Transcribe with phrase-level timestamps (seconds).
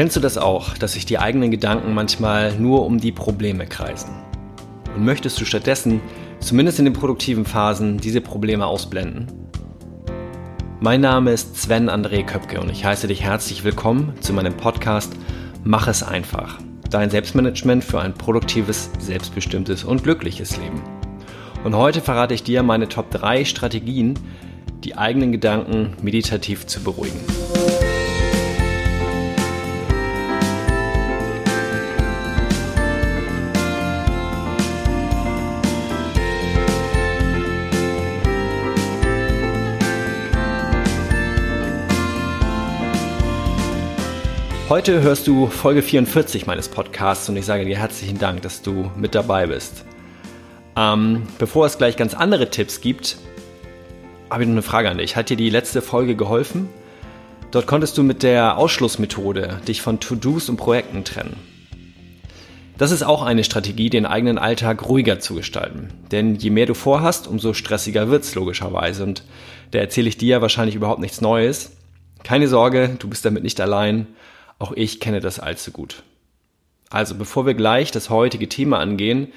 [0.00, 4.08] Kennst du das auch, dass sich die eigenen Gedanken manchmal nur um die Probleme kreisen?
[4.96, 6.00] Und möchtest du stattdessen,
[6.38, 9.26] zumindest in den produktiven Phasen, diese Probleme ausblenden?
[10.80, 15.12] Mein Name ist Sven André Köpke und ich heiße dich herzlich willkommen zu meinem Podcast
[15.64, 16.58] Mach es einfach.
[16.88, 20.80] Dein Selbstmanagement für ein produktives, selbstbestimmtes und glückliches Leben.
[21.62, 24.18] Und heute verrate ich dir meine Top 3 Strategien,
[24.82, 27.20] die eigenen Gedanken meditativ zu beruhigen.
[44.70, 48.88] Heute hörst du Folge 44 meines Podcasts und ich sage dir herzlichen Dank, dass du
[48.96, 49.84] mit dabei bist.
[50.76, 53.16] Ähm, bevor es gleich ganz andere Tipps gibt,
[54.30, 55.16] habe ich noch eine Frage an dich.
[55.16, 56.68] Hat dir die letzte Folge geholfen?
[57.50, 61.34] Dort konntest du mit der Ausschlussmethode dich von To-Dos und Projekten trennen.
[62.78, 65.88] Das ist auch eine Strategie, den eigenen Alltag ruhiger zu gestalten.
[66.12, 69.02] Denn je mehr du vorhast, umso stressiger wird's logischerweise.
[69.02, 69.24] Und
[69.72, 71.72] da erzähle ich dir wahrscheinlich überhaupt nichts Neues.
[72.22, 74.06] Keine Sorge, du bist damit nicht allein.
[74.60, 76.04] Auch ich kenne das allzu gut.
[76.90, 79.32] Also bevor wir gleich das heutige Thema angehen,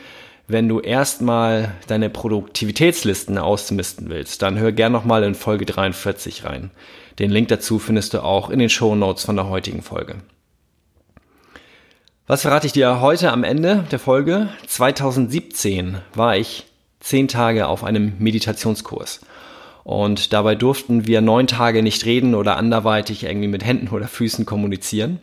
[0.47, 6.71] wenn du erstmal deine Produktivitätslisten ausmisten willst, dann hör gern nochmal in Folge 43 rein.
[7.19, 10.17] Den Link dazu findest du auch in den Show Notes von der heutigen Folge.
[12.27, 14.49] Was verrate ich dir heute am Ende der Folge?
[14.67, 16.65] 2017 war ich
[16.99, 19.21] zehn Tage auf einem Meditationskurs.
[19.83, 24.45] Und dabei durften wir neun Tage nicht reden oder anderweitig irgendwie mit Händen oder Füßen
[24.45, 25.19] kommunizieren.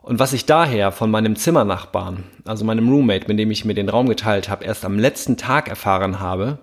[0.00, 3.88] Und was ich daher von meinem Zimmernachbarn, also meinem Roommate, mit dem ich mir den
[3.88, 6.58] Raum geteilt habe, erst am letzten Tag erfahren habe,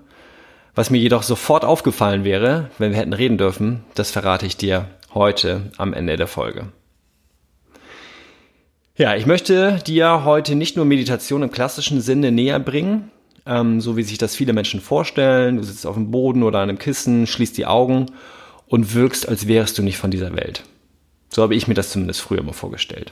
[0.76, 4.88] was mir jedoch sofort aufgefallen wäre, wenn wir hätten reden dürfen, das verrate ich dir
[5.14, 6.68] heute am Ende der Folge.
[8.96, 13.10] Ja, ich möchte dir heute nicht nur Meditation im klassischen Sinne näher bringen,
[13.50, 15.58] ähm, so wie sich das viele Menschen vorstellen.
[15.58, 18.06] Du sitzt auf dem Boden oder an einem Kissen, schließt die Augen
[18.68, 20.64] und wirkst, als wärst du nicht von dieser Welt.
[21.30, 23.12] So habe ich mir das zumindest früher mal vorgestellt.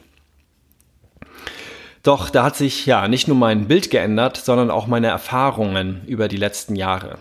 [2.04, 6.28] Doch da hat sich ja nicht nur mein Bild geändert, sondern auch meine Erfahrungen über
[6.28, 7.18] die letzten Jahre.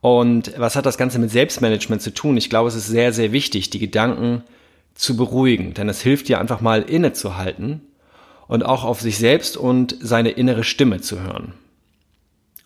[0.00, 2.36] Und was hat das Ganze mit Selbstmanagement zu tun?
[2.36, 4.42] Ich glaube, es ist sehr, sehr wichtig, die Gedanken
[4.94, 7.80] zu beruhigen, denn es hilft dir einfach mal innezuhalten
[8.46, 11.54] und auch auf sich selbst und seine innere Stimme zu hören.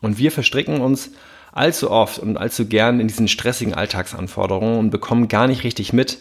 [0.02, 1.12] Und wir verstricken uns
[1.52, 6.18] allzu oft und allzu gern in diesen stressigen Alltagsanforderungen und bekommen gar nicht richtig mit,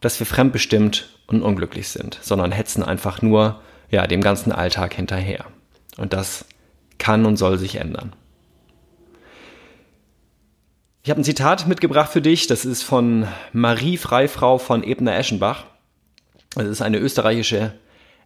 [0.00, 3.60] dass wir fremdbestimmt und unglücklich sind, sondern hetzen einfach nur
[3.90, 5.44] ja, dem ganzen Alltag hinterher.
[5.96, 6.44] Und das
[6.98, 8.14] kann und soll sich ändern.
[11.02, 15.64] Ich habe ein Zitat mitgebracht für dich, das ist von Marie Freifrau von Ebner-Eschenbach.
[16.54, 17.72] Das ist eine österreichische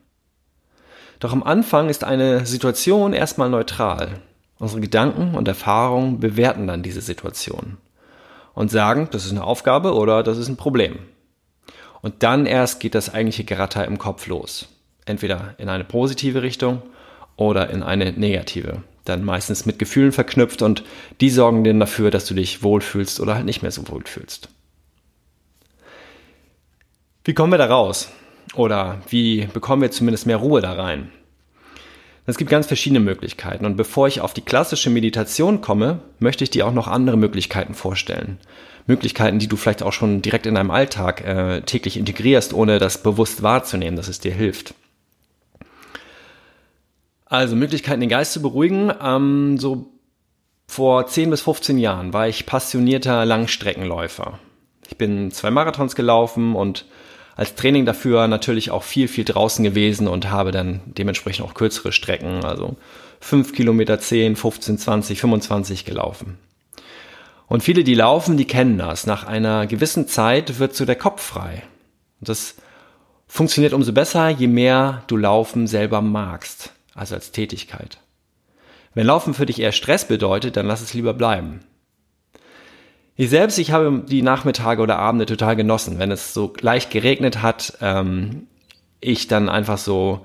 [1.18, 4.20] Doch am Anfang ist eine Situation erstmal neutral.
[4.60, 7.78] Unsere Gedanken und Erfahrungen bewerten dann diese Situation
[8.54, 10.98] und sagen, das ist eine Aufgabe oder das ist ein Problem.
[12.00, 14.68] Und dann erst geht das eigentliche Geratter im Kopf los.
[15.04, 16.82] Entweder in eine positive Richtung
[17.36, 18.82] oder in eine negative.
[19.04, 20.84] Dann meistens mit Gefühlen verknüpft und
[21.20, 24.48] die sorgen dann dafür, dass du dich wohlfühlst oder halt nicht mehr so wohlfühlst.
[27.24, 28.10] Wie kommen wir da raus?
[28.54, 31.10] Oder wie bekommen wir zumindest mehr Ruhe da rein?
[32.24, 36.50] Es gibt ganz verschiedene Möglichkeiten und bevor ich auf die klassische Meditation komme, möchte ich
[36.50, 38.38] dir auch noch andere Möglichkeiten vorstellen.
[38.86, 43.02] Möglichkeiten, die du vielleicht auch schon direkt in deinem Alltag äh, täglich integrierst, ohne das
[43.02, 44.74] bewusst wahrzunehmen, dass es dir hilft.
[47.26, 48.92] Also Möglichkeiten, den Geist zu beruhigen.
[49.00, 49.92] Ähm, so
[50.68, 54.38] vor 10 bis 15 Jahren war ich passionierter Langstreckenläufer.
[54.88, 56.86] Ich bin zwei Marathons gelaufen und
[57.36, 61.92] als Training dafür natürlich auch viel, viel draußen gewesen und habe dann dementsprechend auch kürzere
[61.92, 62.76] Strecken, also
[63.20, 66.38] 5 Kilometer, 10, 15, 20, 25 gelaufen.
[67.46, 69.06] Und viele, die laufen, die kennen das.
[69.06, 71.62] Nach einer gewissen Zeit wird so der Kopf frei.
[72.20, 72.54] Und das
[73.26, 77.98] funktioniert umso besser, je mehr du Laufen selber magst, also als Tätigkeit.
[78.94, 81.60] Wenn Laufen für dich eher Stress bedeutet, dann lass es lieber bleiben.
[83.16, 87.42] Ich selbst, ich habe die Nachmittage oder Abende total genossen, wenn es so leicht geregnet
[87.42, 88.46] hat, ähm,
[89.00, 90.24] ich dann einfach so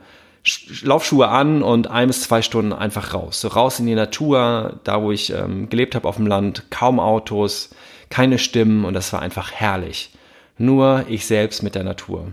[0.82, 3.42] Laufschuhe an und ein bis zwei Stunden einfach raus.
[3.42, 7.00] So raus in die Natur, da wo ich ähm, gelebt habe auf dem Land, kaum
[7.00, 7.72] Autos,
[8.10, 10.12] keine Stimmen und das war einfach herrlich.
[10.58, 12.32] Nur ich selbst mit der Natur.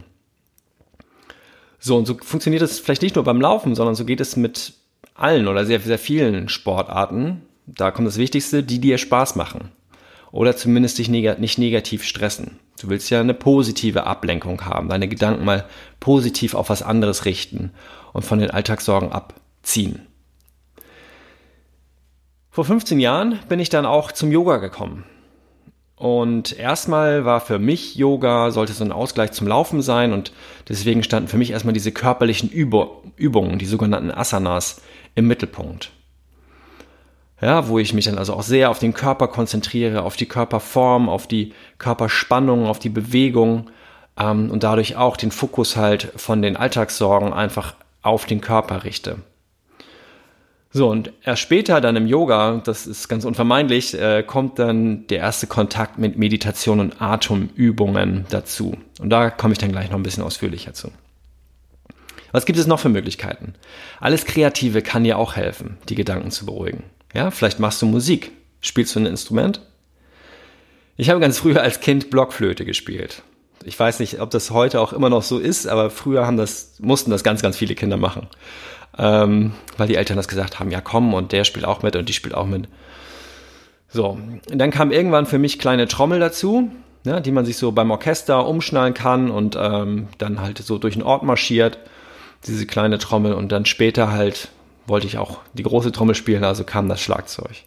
[1.80, 4.74] So, und so funktioniert es vielleicht nicht nur beim Laufen, sondern so geht es mit
[5.14, 7.42] allen oder sehr, sehr vielen Sportarten.
[7.66, 9.72] Da kommt das Wichtigste, die dir Spaß machen.
[10.34, 12.58] Oder zumindest dich neg nicht negativ stressen.
[12.80, 15.64] Du willst ja eine positive Ablenkung haben, deine Gedanken mal
[16.00, 17.70] positiv auf was anderes richten
[18.12, 20.08] und von den Alltagssorgen abziehen.
[22.50, 25.04] Vor 15 Jahren bin ich dann auch zum Yoga gekommen.
[25.94, 30.32] Und erstmal war für mich Yoga, sollte so ein Ausgleich zum Laufen sein und
[30.68, 34.82] deswegen standen für mich erstmal diese körperlichen Übungen, die sogenannten Asanas,
[35.14, 35.92] im Mittelpunkt.
[37.40, 41.08] Ja, wo ich mich dann also auch sehr auf den Körper konzentriere, auf die Körperform,
[41.08, 43.70] auf die Körperspannung, auf die Bewegung
[44.18, 49.18] ähm, und dadurch auch den Fokus halt von den Alltagssorgen einfach auf den Körper richte.
[50.76, 55.18] So, und erst später dann im Yoga, das ist ganz unvermeidlich, äh, kommt dann der
[55.18, 58.76] erste Kontakt mit Meditation und Atemübungen dazu.
[58.98, 60.90] Und da komme ich dann gleich noch ein bisschen ausführlicher zu.
[62.32, 63.54] Was gibt es noch für Möglichkeiten?
[64.00, 66.82] Alles Kreative kann dir auch helfen, die Gedanken zu beruhigen.
[67.14, 68.32] Ja, vielleicht machst du Musik.
[68.60, 69.60] Spielst du ein Instrument?
[70.96, 73.22] Ich habe ganz früher als Kind Blockflöte gespielt.
[73.64, 76.74] Ich weiß nicht, ob das heute auch immer noch so ist, aber früher haben das,
[76.80, 78.26] mussten das ganz, ganz viele Kinder machen.
[78.98, 82.08] Ähm, weil die Eltern das gesagt haben, ja komm, und der spielt auch mit und
[82.08, 82.68] die spielt auch mit.
[83.88, 84.18] So,
[84.50, 86.70] und dann kam irgendwann für mich kleine Trommel dazu,
[87.04, 90.94] ja, die man sich so beim Orchester umschnallen kann und ähm, dann halt so durch
[90.94, 91.78] den Ort marschiert,
[92.46, 93.34] diese kleine Trommel.
[93.34, 94.48] Und dann später halt
[94.86, 97.64] wollte ich auch die große Trommel spielen, also kam das Schlagzeug.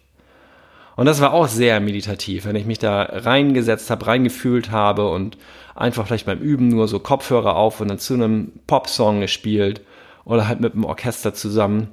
[0.96, 5.38] Und das war auch sehr meditativ, wenn ich mich da reingesetzt habe, reingefühlt habe und
[5.76, 9.80] einfach vielleicht beim Üben nur so Kopfhörer auf und dann zu einem Popsong gespielt
[10.24, 11.88] oder halt mit dem Orchester zusammen.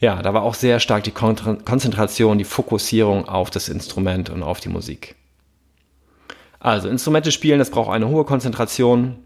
[0.00, 4.60] Ja, da war auch sehr stark die Konzentration, die Fokussierung auf das Instrument und auf
[4.60, 5.16] die Musik.
[6.58, 9.16] Also Instrumente spielen, das braucht eine hohe Konzentration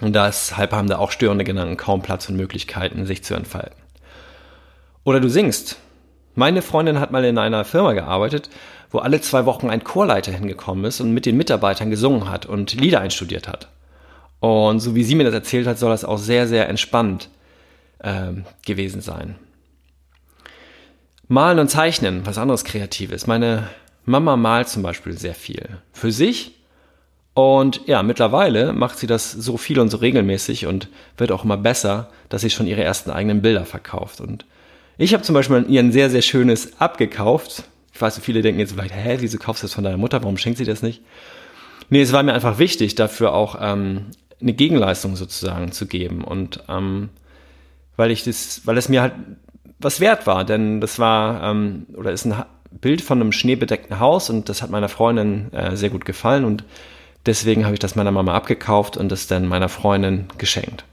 [0.00, 3.85] und deshalb haben da auch störende Gedanken kaum Platz und Möglichkeiten, sich zu entfalten.
[5.06, 5.76] Oder du singst,
[6.34, 8.50] meine Freundin hat mal in einer Firma gearbeitet,
[8.90, 12.74] wo alle zwei Wochen ein Chorleiter hingekommen ist und mit den Mitarbeitern gesungen hat und
[12.74, 13.68] Lieder einstudiert hat.
[14.40, 17.28] Und so wie sie mir das erzählt hat, soll das auch sehr, sehr entspannt
[18.00, 18.32] äh,
[18.66, 19.36] gewesen sein.
[21.28, 23.28] Malen und Zeichnen, was anderes Kreatives.
[23.28, 23.68] Meine
[24.06, 25.78] Mama malt zum Beispiel sehr viel.
[25.92, 26.56] Für sich.
[27.32, 31.58] Und ja, mittlerweile macht sie das so viel und so regelmäßig und wird auch immer
[31.58, 34.20] besser, dass sie schon ihre ersten eigenen Bilder verkauft.
[34.20, 34.44] Und
[34.98, 37.64] ich habe zum Beispiel ihr ein sehr, sehr schönes abgekauft.
[37.92, 40.22] Ich weiß, viele denken jetzt vielleicht, hä, wieso kaufst du das von deiner Mutter?
[40.22, 41.02] Warum schenkt sie das nicht?
[41.88, 44.06] Nee, es war mir einfach wichtig, dafür auch ähm,
[44.40, 46.24] eine Gegenleistung sozusagen zu geben.
[46.24, 47.10] Und ähm,
[47.96, 49.14] weil ich das, weil es mir halt
[49.78, 52.34] was wert war, denn das war ähm, oder ist ein
[52.70, 56.64] Bild von einem schneebedeckten Haus und das hat meiner Freundin äh, sehr gut gefallen und
[57.26, 60.84] deswegen habe ich das meiner Mama abgekauft und es dann meiner Freundin geschenkt.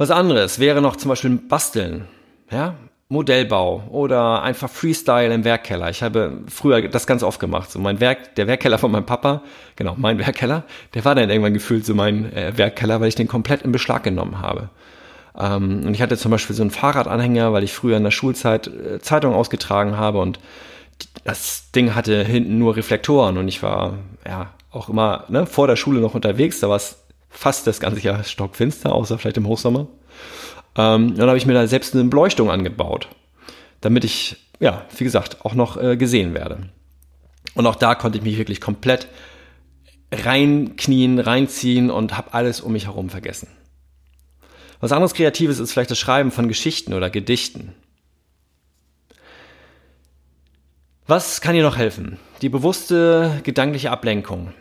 [0.00, 2.06] Was anderes wäre noch zum Beispiel Basteln,
[2.50, 2.74] ja,
[3.10, 5.90] Modellbau oder einfach Freestyle im Werkkeller.
[5.90, 7.70] Ich habe früher das ganz oft gemacht.
[7.70, 9.42] So mein Werk, der Werkkeller von meinem Papa,
[9.76, 10.64] genau, mein Werkkeller,
[10.94, 14.02] der war dann irgendwann gefühlt so mein äh, Werkkeller, weil ich den komplett in Beschlag
[14.02, 14.70] genommen habe.
[15.38, 18.68] Ähm, und ich hatte zum Beispiel so einen Fahrradanhänger, weil ich früher in der Schulzeit
[18.68, 20.40] äh, Zeitung ausgetragen habe und
[21.24, 25.76] das Ding hatte hinten nur Reflektoren und ich war ja auch immer ne, vor der
[25.76, 26.58] Schule noch unterwegs.
[26.60, 26.99] Da war es
[27.30, 29.86] fast das ganze Jahr stockfinster, außer vielleicht im Hochsommer.
[30.76, 33.08] Ähm, dann habe ich mir da selbst eine Beleuchtung angebaut,
[33.80, 36.68] damit ich, ja, wie gesagt, auch noch äh, gesehen werde.
[37.54, 39.08] Und auch da konnte ich mich wirklich komplett
[40.12, 43.48] reinknien, reinziehen und habe alles um mich herum vergessen.
[44.80, 47.74] Was anderes Kreatives ist vielleicht das Schreiben von Geschichten oder Gedichten.
[51.06, 52.18] Was kann dir noch helfen?
[52.40, 54.54] Die bewusste gedankliche Ablenkung.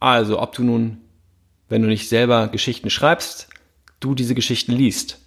[0.00, 0.98] Also, ob du nun
[1.70, 3.48] wenn du nicht selber Geschichten schreibst,
[4.00, 5.18] du diese Geschichten liest.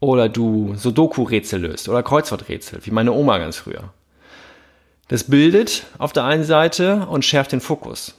[0.00, 3.94] Oder du Sudoku-Rätsel löst oder Kreuzworträtsel, wie meine Oma ganz früher.
[5.08, 8.14] Das bildet auf der einen Seite und schärft den Fokus.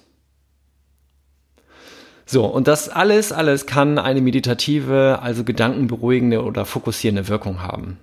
[2.26, 8.00] So, und das alles, alles kann eine meditative, also gedankenberuhigende oder fokussierende Wirkung haben.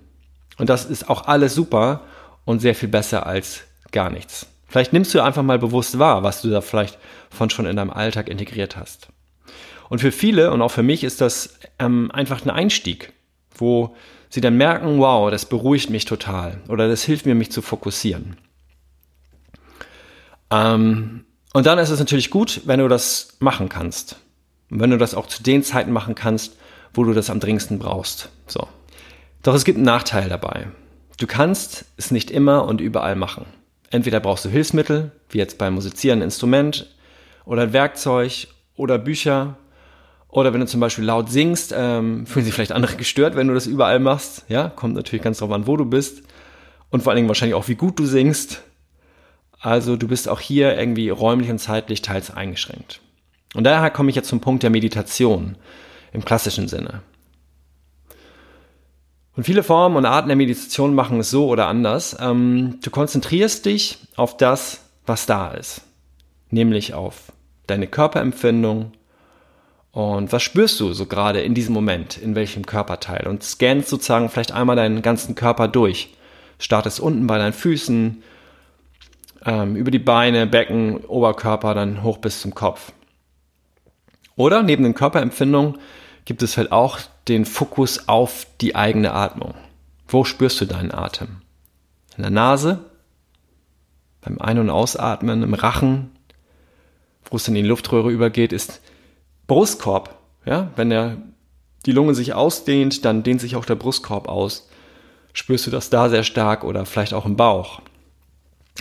[0.57, 2.01] Und das ist auch alles super
[2.45, 4.45] und sehr viel besser als gar nichts.
[4.67, 6.97] Vielleicht nimmst du einfach mal bewusst wahr, was du da vielleicht
[7.29, 9.09] von schon in deinem Alltag integriert hast.
[9.93, 13.13] Und für viele und auch für mich ist das ähm, einfach ein Einstieg,
[13.55, 13.95] wo
[14.27, 18.37] sie dann merken, wow, das beruhigt mich total oder das hilft mir, mich zu fokussieren.
[20.49, 24.15] Ähm, und dann ist es natürlich gut, wenn du das machen kannst.
[24.71, 26.57] Und wenn du das auch zu den Zeiten machen kannst,
[26.95, 28.29] wo du das am dringendsten brauchst.
[28.47, 28.67] So.
[29.43, 30.71] Doch es gibt einen Nachteil dabei.
[31.19, 33.45] Du kannst es nicht immer und überall machen.
[33.91, 36.87] Entweder brauchst du Hilfsmittel, wie jetzt beim Musizieren ein Instrument
[37.45, 39.55] oder ein Werkzeug oder Bücher.
[40.33, 43.53] Oder wenn du zum Beispiel laut singst, ähm, fühlen sich vielleicht andere gestört, wenn du
[43.53, 44.45] das überall machst.
[44.49, 46.23] Ja, kommt natürlich ganz drauf an, wo du bist.
[46.89, 48.63] Und vor allen Dingen wahrscheinlich auch, wie gut du singst.
[49.59, 52.99] Also du bist auch hier irgendwie räumlich und zeitlich teils eingeschränkt.
[53.53, 55.55] Und daher komme ich jetzt zum Punkt der Meditation
[56.13, 57.03] im klassischen Sinne.
[59.35, 62.17] Und viele Formen und Arten der Meditation machen es so oder anders.
[62.19, 65.81] Ähm, du konzentrierst dich auf das, was da ist.
[66.49, 67.31] Nämlich auf
[67.67, 68.93] deine Körperempfindung
[69.93, 74.27] und was spürst du so gerade in diesem Moment, in welchem Körperteil und scannst sozusagen
[74.27, 76.15] vielleicht einmal deinen ganzen Körper durch.
[76.57, 78.23] Startest unten bei deinen Füßen,
[79.45, 82.91] ähm, über die Beine, Becken, Oberkörper, dann hoch bis zum Kopf.
[84.35, 85.77] Oder neben den Körperempfindungen
[86.25, 89.53] gibt es halt auch den Fokus auf die eigene Atmung.
[90.07, 91.41] Wo spürst du deinen Atem?
[92.17, 92.79] In der Nase,
[94.21, 96.09] beim Ein- und Ausatmen, im Rachen,
[97.29, 98.81] wo es in die Luftröhre übergeht, ist
[99.47, 100.17] Brustkorb.
[100.45, 101.17] Ja, wenn der,
[101.85, 104.69] die Lunge sich ausdehnt, dann dehnt sich auch der Brustkorb aus.
[105.33, 107.81] Spürst du das da sehr stark oder vielleicht auch im Bauch?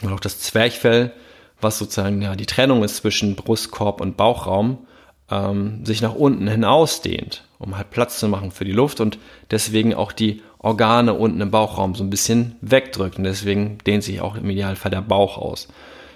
[0.02, 1.12] Und auch das Zwerchfell,
[1.60, 4.86] was sozusagen ja, die Trennung ist zwischen Brustkorb und Bauchraum,
[5.30, 9.18] ähm, sich nach unten hin ausdehnt, um halt Platz zu machen für die Luft und
[9.50, 13.18] deswegen auch die Organe unten im Bauchraum so ein bisschen wegdrückt.
[13.18, 15.68] Und deswegen dehnt sich auch im Idealfall der Bauch aus,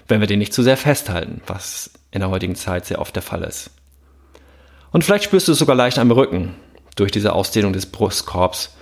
[0.09, 3.23] wenn wir den nicht zu sehr festhalten, was in der heutigen Zeit sehr oft der
[3.23, 3.71] Fall ist.
[4.97, 6.55] Und vielleicht spürst du es sogar leicht am Rücken.
[6.95, 8.75] Durch diese Ausdehnung des Brustkorbs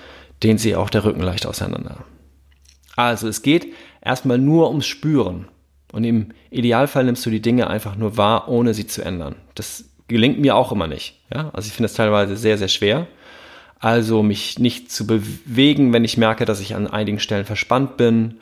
[0.45, 2.05] dehnt sich auch der Rücken leicht auseinander.
[2.95, 5.49] Also es geht erstmal nur ums Spüren.
[5.91, 9.35] Und im Idealfall nimmst du die Dinge einfach nur wahr, ohne sie zu ändern.
[9.57, 11.21] Das gelingt mir auch immer nicht.
[11.35, 11.51] Ja?
[11.53, 13.09] Also ich finde es teilweise sehr, sehr schwer.
[13.81, 18.39] Also mich nicht zu bewegen, wenn ich merke, dass ich an einigen Stellen verspannt bin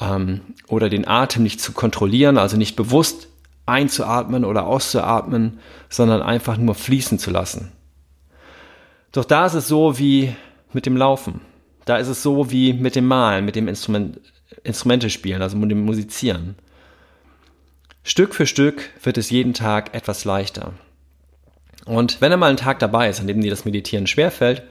[0.00, 3.28] ähm, oder den Atem nicht zu kontrollieren, also nicht bewusst
[3.66, 7.72] einzuatmen oder auszuatmen, sondern einfach nur fließen zu lassen.
[9.12, 10.34] Doch da ist es so wie
[10.72, 11.40] mit dem Laufen.
[11.84, 14.20] Da ist es so wie mit dem Malen, mit dem Instrument,
[14.62, 16.56] Instrumente spielen, also mit dem Musizieren.
[18.02, 20.72] Stück für Stück wird es jeden Tag etwas leichter.
[21.86, 24.62] Und wenn er mal ein Tag dabei ist, an dem dir das Meditieren schwerfällt,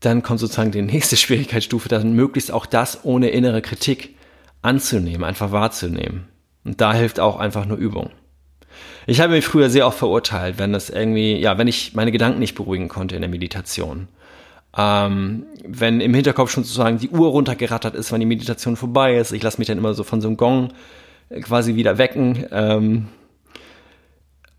[0.00, 4.16] dann kommt sozusagen die nächste Schwierigkeitsstufe, dann möglichst auch das ohne innere Kritik
[4.60, 6.28] anzunehmen, einfach wahrzunehmen.
[6.64, 8.10] Und da hilft auch einfach nur Übung.
[9.06, 12.38] Ich habe mich früher sehr oft verurteilt, wenn das irgendwie, ja, wenn ich meine Gedanken
[12.38, 14.08] nicht beruhigen konnte in der Meditation.
[14.76, 19.32] Ähm, wenn im Hinterkopf schon sozusagen die Uhr runtergerattert ist, wenn die Meditation vorbei ist.
[19.32, 20.72] Ich lasse mich dann immer so von so einem Gong
[21.42, 22.46] quasi wieder wecken.
[22.50, 23.08] Ähm,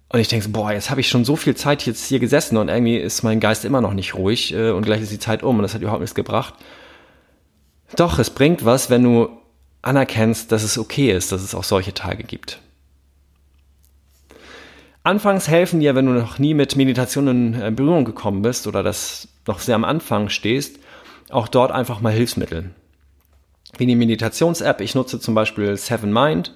[0.10, 2.58] und ich denke so, boah, jetzt habe ich schon so viel Zeit jetzt hier gesessen
[2.58, 5.42] und irgendwie ist mein Geist immer noch nicht ruhig äh, und gleich ist die Zeit
[5.42, 6.54] um und das hat überhaupt nichts gebracht.
[7.96, 9.30] Doch, es bringt was, wenn du
[9.84, 12.60] anerkennst, dass es okay ist, dass es auch solche Tage gibt.
[15.04, 18.82] Anfangs helfen dir, wenn du noch nie mit Meditation in äh, Berührung gekommen bist oder
[18.84, 20.80] das noch sehr am Anfang stehst,
[21.30, 22.72] auch dort einfach mal Hilfsmittel.
[23.78, 26.54] Wie die Meditations-App, ich nutze zum Beispiel Seven Mind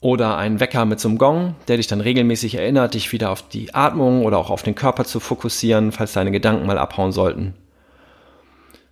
[0.00, 3.48] oder einen Wecker mit so einem Gong, der dich dann regelmäßig erinnert, dich wieder auf
[3.48, 7.54] die Atmung oder auch auf den Körper zu fokussieren, falls deine Gedanken mal abhauen sollten.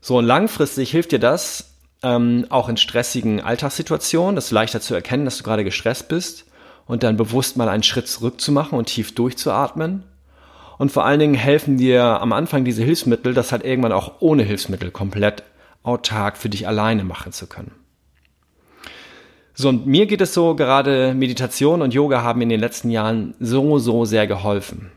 [0.00, 1.69] So langfristig hilft dir das
[2.02, 6.46] ähm, auch in stressigen Alltagssituationen, das leichter zu erkennen, dass du gerade gestresst bist
[6.86, 10.04] und dann bewusst mal einen Schritt zurück zu machen und tief durchzuatmen.
[10.78, 14.42] Und vor allen Dingen helfen dir am Anfang diese Hilfsmittel, das halt irgendwann auch ohne
[14.42, 15.42] Hilfsmittel komplett
[15.82, 17.72] autark für dich alleine machen zu können.
[19.54, 23.34] So, und mir geht es so, gerade Meditation und Yoga haben in den letzten Jahren
[23.40, 24.90] so, so sehr geholfen.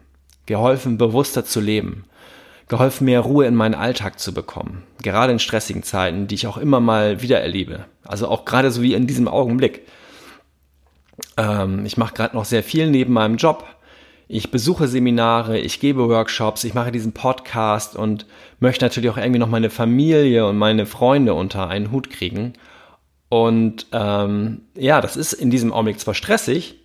[0.45, 2.05] Geholfen, bewusster zu leben.
[2.67, 4.84] Geholfen, mehr Ruhe in meinen Alltag zu bekommen.
[5.01, 7.86] Gerade in stressigen Zeiten, die ich auch immer mal wieder erlebe.
[8.05, 9.88] Also auch gerade so wie in diesem Augenblick.
[11.38, 13.65] Ähm, ich mache gerade noch sehr viel neben meinem Job.
[14.27, 18.25] Ich besuche Seminare, ich gebe Workshops, ich mache diesen Podcast und
[18.60, 22.53] möchte natürlich auch irgendwie noch meine Familie und meine Freunde unter einen Hut kriegen.
[23.29, 26.79] Und ähm, ja, das ist in diesem Augenblick zwar stressig,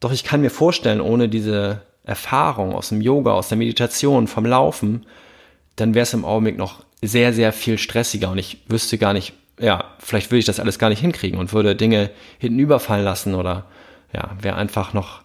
[0.00, 4.46] doch ich kann mir vorstellen, ohne diese Erfahrung aus dem Yoga, aus der Meditation, vom
[4.46, 5.06] Laufen,
[5.76, 9.32] dann wäre es im Augenblick noch sehr, sehr viel stressiger und ich wüsste gar nicht,
[9.58, 13.34] ja, vielleicht würde ich das alles gar nicht hinkriegen und würde Dinge hinten überfallen lassen
[13.34, 13.66] oder
[14.12, 15.22] ja, wäre einfach noch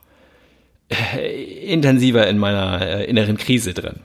[0.90, 4.00] äh, intensiver in meiner äh, inneren Krise drin.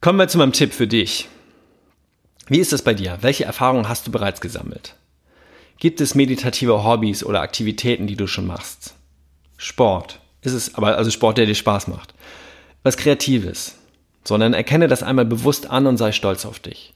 [0.00, 1.28] Kommen wir zu meinem Tipp für dich.
[2.48, 3.18] Wie ist es bei dir?
[3.22, 4.94] Welche Erfahrungen hast du bereits gesammelt?
[5.78, 8.94] Gibt es meditative Hobbys oder Aktivitäten, die du schon machst?
[9.56, 10.20] Sport.
[10.46, 12.14] Ist es aber also Sport, der dir Spaß macht.
[12.84, 13.74] Was Kreatives.
[14.22, 16.94] Sondern erkenne das einmal bewusst an und sei stolz auf dich.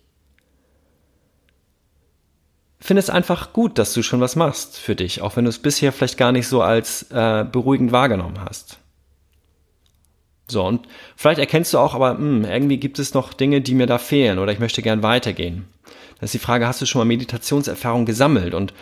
[2.78, 5.58] Finde es einfach gut, dass du schon was machst für dich, auch wenn du es
[5.58, 8.78] bisher vielleicht gar nicht so als äh, beruhigend wahrgenommen hast.
[10.46, 13.74] So, und vielleicht erkennst du auch, aber mh, hm, irgendwie gibt es noch Dinge, die
[13.74, 15.66] mir da fehlen oder ich möchte gern weitergehen.
[16.20, 18.74] Das ist die Frage, hast du schon mal Meditationserfahrung gesammelt und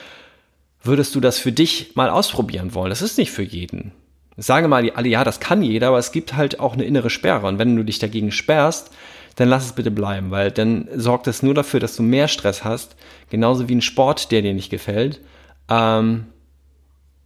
[0.82, 2.90] würdest du das für dich mal ausprobieren wollen?
[2.90, 3.92] Das ist nicht für jeden.
[4.38, 7.10] Ich sage mal alle, ja, das kann jeder, aber es gibt halt auch eine innere
[7.10, 7.48] Sperre.
[7.48, 8.90] Und wenn du dich dagegen sperrst,
[9.34, 12.62] dann lass es bitte bleiben, weil dann sorgt es nur dafür, dass du mehr Stress
[12.62, 12.94] hast,
[13.30, 15.20] genauso wie ein Sport, der dir nicht gefällt.
[15.68, 16.26] Ähm,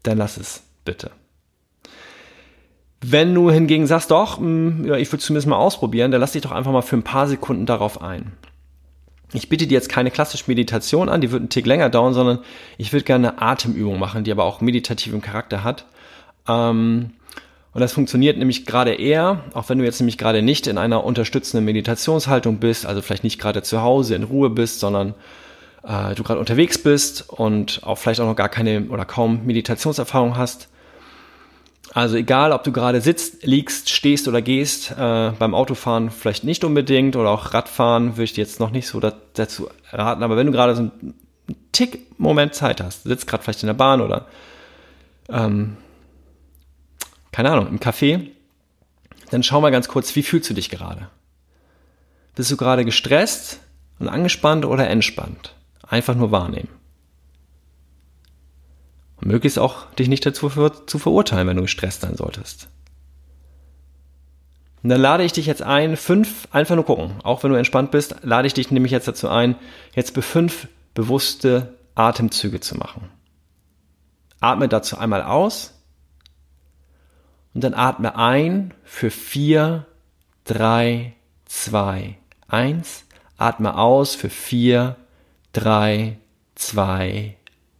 [0.03, 1.11] dann lass es bitte.
[3.03, 6.43] Wenn du hingegen sagst, doch, mh, ja, ich will zumindest mal ausprobieren, dann lass dich
[6.43, 8.33] doch einfach mal für ein paar Sekunden darauf ein.
[9.35, 12.39] Ich biete dir jetzt keine klassische Meditation an, die wird einen Tick länger dauern, sondern
[12.79, 15.87] ich würde gerne eine Atemübung machen, die aber auch meditativen Charakter hat.
[16.49, 17.11] Ähm,
[17.75, 21.05] und das funktioniert nämlich gerade eher, auch wenn du jetzt nämlich gerade nicht in einer
[21.05, 25.15] unterstützenden Meditationshaltung bist, also vielleicht nicht gerade zu Hause in Ruhe bist, sondern
[25.83, 30.37] äh, du gerade unterwegs bist und auch vielleicht auch noch gar keine oder kaum Meditationserfahrung
[30.37, 30.69] hast.
[31.95, 36.65] Also egal, ob du gerade sitzt, liegst, stehst oder gehst, äh, beim Autofahren vielleicht nicht
[36.65, 40.47] unbedingt oder auch Radfahren würde ich dir jetzt noch nicht so dazu raten, aber wenn
[40.47, 41.15] du gerade so einen
[41.73, 44.27] Tick Moment Zeit hast, sitzt gerade vielleicht in der Bahn oder
[45.29, 45.77] ähm,
[47.33, 48.31] keine Ahnung, im Café,
[49.31, 51.09] dann schau mal ganz kurz, wie fühlst du dich gerade?
[52.35, 53.61] Bist du gerade gestresst
[53.99, 55.55] und angespannt oder entspannt?
[55.87, 56.69] Einfach nur wahrnehmen.
[59.17, 62.69] Und möglichst auch dich nicht dazu ver zu verurteilen, wenn du gestresst sein solltest.
[64.83, 67.15] Und dann lade ich dich jetzt ein, fünf, einfach nur gucken.
[67.23, 69.55] Auch wenn du entspannt bist, lade ich dich nämlich jetzt dazu ein,
[69.95, 73.09] jetzt für fünf bewusste Atemzüge zu machen.
[74.41, 75.82] Atme dazu einmal aus
[77.55, 79.87] und dann atme ein für vier,
[80.45, 82.17] drei, zwei,
[82.49, 83.05] eins.
[83.37, 84.97] Atme aus für vier,
[85.53, 86.19] drei,
[86.55, 87.37] zwei,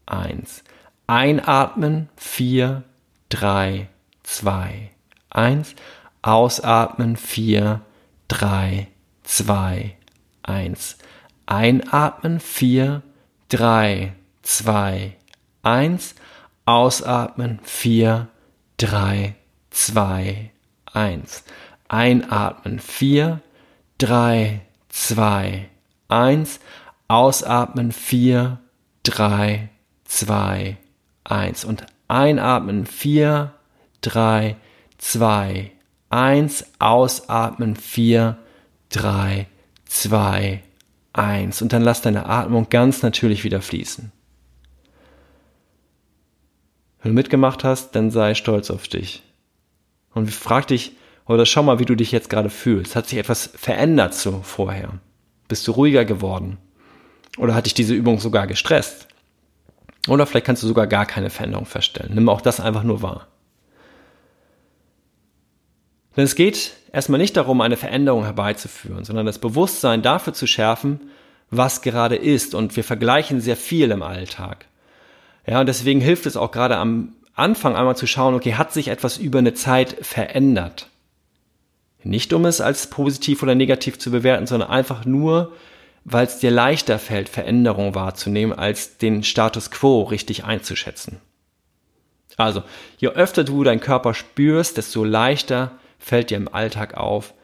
[0.07, 0.65] eins.
[1.07, 2.83] Einatmen, vier,
[3.29, 3.89] drei,
[4.23, 4.91] zwei,
[5.31, 5.75] eins.
[6.21, 7.81] Ausatmen, vier,
[8.29, 8.89] drei,
[9.23, 9.97] zwei,
[10.43, 10.99] eins.
[11.47, 13.03] Einatmen, vier,
[13.49, 15.17] drei, zwei,
[15.63, 16.15] eins.
[16.65, 18.29] Ausatmen, vier,
[18.77, 19.35] drei,
[19.73, 20.51] 2,
[20.93, 21.45] 1.
[21.89, 22.79] Einatmen.
[22.79, 23.41] 4,
[23.99, 25.69] 3, 2,
[26.09, 26.61] 1.
[27.09, 27.93] Ausatmen.
[27.93, 28.59] 4,
[29.03, 29.69] 3,
[30.05, 30.77] 2,
[31.25, 31.65] 1.
[31.65, 32.87] Und einatmen.
[32.87, 33.53] 4,
[34.03, 34.57] 3,
[34.99, 35.71] 2,
[36.11, 36.67] 1.
[36.79, 37.77] Ausatmen.
[37.77, 38.39] 4,
[38.91, 39.47] 3,
[39.87, 40.63] 2,
[41.13, 41.63] 1.
[41.63, 44.13] Und dann lass deine Atmung ganz natürlich wieder fließen.
[47.03, 49.23] Wenn du mitgemacht hast, dann sei stolz auf dich.
[50.15, 50.97] Und frag dich,
[51.27, 52.97] oder schau mal, wie du dich jetzt gerade fühlst.
[52.97, 55.01] Hat sich etwas verändert zu vorher?
[55.49, 56.59] Bist du ruhiger geworden?
[57.39, 59.09] Oder hat dich diese Übung sogar gestresst?
[60.09, 62.15] Oder vielleicht kannst du sogar gar keine Veränderung feststellen.
[62.15, 63.29] Nimm auch das einfach nur wahr.
[66.17, 71.01] Denn es geht erstmal nicht darum, eine Veränderung herbeizuführen, sondern das Bewusstsein dafür zu schärfen,
[71.51, 72.55] was gerade ist.
[72.55, 74.67] Und wir vergleichen sehr viel im Alltag.
[75.47, 78.89] Ja, und deswegen hilft es auch gerade am Anfang einmal zu schauen, okay, hat sich
[78.89, 80.89] etwas über eine Zeit verändert?
[82.05, 85.53] Nicht um es als positiv oder negativ zu bewerten, sondern einfach nur,
[86.05, 91.21] weil es dir leichter fällt, Veränderungen wahrzunehmen, als den Status quo richtig einzuschätzen.
[92.37, 92.63] Also,
[92.99, 97.35] je öfter du deinen Körper spürst, desto leichter fällt dir im Alltag auf,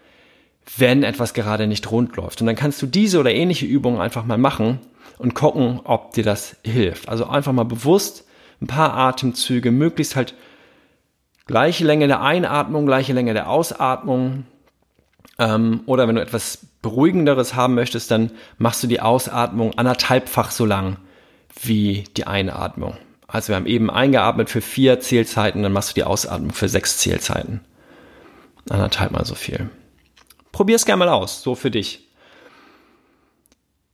[0.77, 2.41] wenn etwas gerade nicht rund läuft.
[2.41, 4.81] Und dann kannst du diese oder ähnliche Übungen einfach mal machen
[5.19, 7.09] und gucken, ob dir das hilft.
[7.09, 8.25] Also einfach mal bewusst
[8.61, 10.35] ein paar Atemzüge, möglichst halt
[11.47, 14.47] gleiche Länge der Einatmung, gleiche Länge der Ausatmung.
[15.39, 20.65] Ähm, oder wenn du etwas Beruhigenderes haben möchtest, dann machst du die Ausatmung anderthalbfach so
[20.65, 20.97] lang
[21.63, 22.97] wie die Einatmung.
[23.27, 26.99] Also wir haben eben eingeatmet für vier Zählzeiten, dann machst du die Ausatmung für sechs
[26.99, 27.61] Zählzeiten.
[28.71, 29.71] Anderthalb mal so viel.
[30.53, 32.09] Probier es gerne mal aus, so für dich.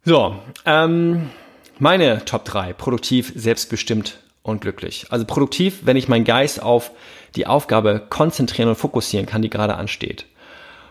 [0.05, 1.31] So, ähm,
[1.79, 5.07] meine Top 3, produktiv, selbstbestimmt und glücklich.
[5.09, 6.92] Also produktiv, wenn ich meinen Geist auf
[7.35, 10.26] die Aufgabe konzentrieren und fokussieren kann, die gerade ansteht.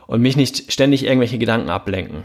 [0.07, 2.23] Und mich nicht ständig irgendwelche Gedanken ablenken.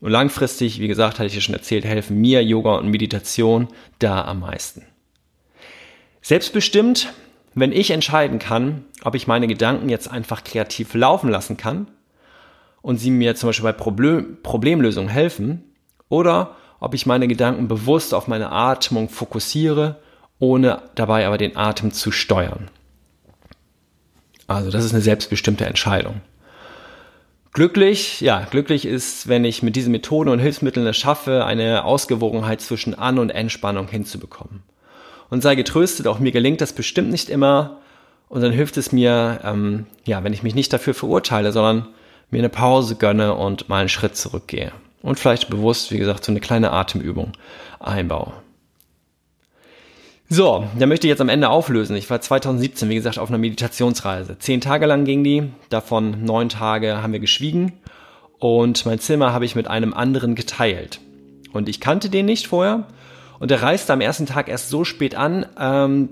[0.00, 4.24] Und langfristig, wie gesagt, hatte ich ja schon erzählt, helfen mir Yoga und Meditation da
[4.24, 4.84] am meisten.
[6.20, 7.12] Selbstbestimmt,
[7.54, 11.88] wenn ich entscheiden kann, ob ich meine Gedanken jetzt einfach kreativ laufen lassen kann
[12.82, 15.64] und sie mir zum Beispiel bei Problem Problemlösungen helfen
[16.10, 19.96] oder ob ich meine Gedanken bewusst auf meine Atmung fokussiere,
[20.38, 22.68] ohne dabei aber den Atem zu steuern.
[24.46, 26.20] Also das ist eine selbstbestimmte Entscheidung.
[27.52, 32.60] Glücklich, ja, glücklich ist, wenn ich mit diesen Methoden und Hilfsmitteln es schaffe, eine Ausgewogenheit
[32.60, 34.62] zwischen An- und Entspannung hinzubekommen.
[35.30, 37.78] Und sei getröstet, auch mir gelingt das bestimmt nicht immer.
[38.28, 41.88] Und dann hilft es mir, ähm, ja, wenn ich mich nicht dafür verurteile, sondern
[42.30, 44.72] mir eine Pause gönne und mal einen Schritt zurückgehe.
[45.00, 47.32] Und vielleicht bewusst, wie gesagt, so eine kleine Atemübung
[47.80, 48.34] einbaue.
[50.28, 51.94] So, da möchte ich jetzt am Ende auflösen.
[51.94, 54.36] Ich war 2017, wie gesagt, auf einer Meditationsreise.
[54.40, 57.74] Zehn Tage lang ging die, davon neun Tage haben wir geschwiegen
[58.40, 61.00] und mein Zimmer habe ich mit einem anderen geteilt.
[61.52, 62.88] Und ich kannte den nicht vorher
[63.38, 66.08] und er reiste am ersten Tag erst so spät an, ähm,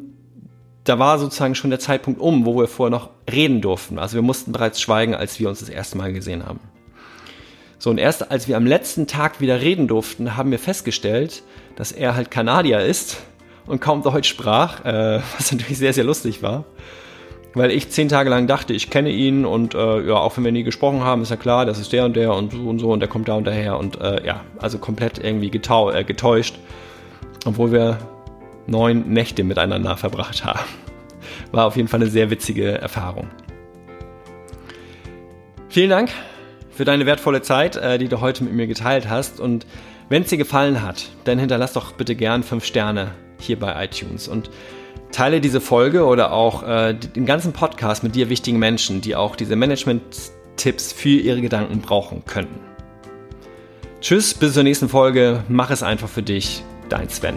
[0.85, 3.99] da war sozusagen schon der Zeitpunkt um, wo wir vorher noch reden durften.
[3.99, 6.61] Also wir mussten bereits schweigen, als wir uns das erste Mal gesehen haben.
[7.81, 11.43] So, und erst als wir am letzten Tag wieder reden durften, haben wir festgestellt,
[11.75, 13.19] dass er halt Kanadier ist
[13.67, 16.65] und kaum Deutsch sprach, äh, was natürlich sehr, sehr lustig war.
[17.57, 20.51] Weil ich zehn Tage lang dachte, ich kenne ihn und äh, ja, auch wenn wir
[20.51, 22.91] nie gesprochen haben, ist ja klar, das ist der und der und so und so
[22.91, 26.59] und der kommt da und daher und äh, ja, also komplett irgendwie äh, getäuscht,
[27.45, 27.99] obwohl wir
[28.67, 30.65] neun Nächte miteinander verbracht haben.
[31.53, 33.29] War auf jeden Fall eine sehr witzige Erfahrung.
[35.69, 36.11] Vielen Dank
[36.71, 39.65] für deine wertvolle Zeit, äh, die du heute mit mir geteilt hast und
[40.09, 43.13] wenn es dir gefallen hat, dann hinterlass doch bitte gern fünf Sterne
[43.45, 44.51] hier bei iTunes und
[45.13, 49.37] teile diese Folge oder auch äh, den ganzen Podcast mit dir wichtigen Menschen, die auch
[49.37, 52.61] diese Management-Tipps für ihre Gedanken brauchen könnten.
[54.01, 55.45] Tschüss, bis zur nächsten Folge.
[55.49, 56.63] Mach es einfach für dich.
[56.89, 57.37] Dein Sven.